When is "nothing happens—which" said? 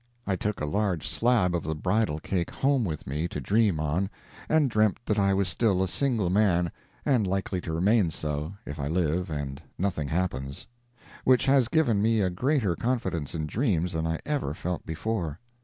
9.77-11.45